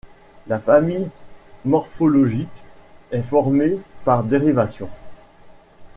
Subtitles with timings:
[0.47, 1.07] La famille
[1.63, 2.49] morphologique
[3.11, 4.89] est formée par dérivation.